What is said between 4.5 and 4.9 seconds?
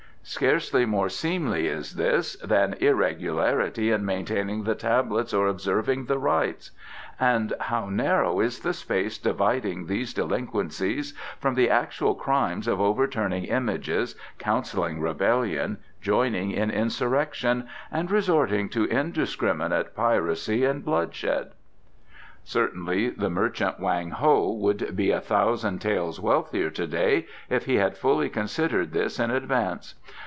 the